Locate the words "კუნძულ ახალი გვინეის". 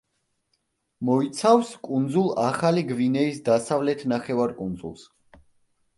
1.89-3.45